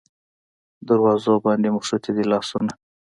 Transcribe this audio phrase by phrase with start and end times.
[0.87, 2.73] دروازو باندې موښتي دی لاسونه